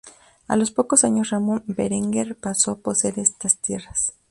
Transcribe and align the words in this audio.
A 0.47 0.55
los 0.55 0.71
pocos 0.71 1.03
años 1.03 1.29
Ramón 1.29 1.63
Berenguer 1.67 2.35
pasó 2.35 2.71
a 2.71 2.77
poseer 2.79 3.19
estas 3.19 3.59
tierras. 3.59 4.13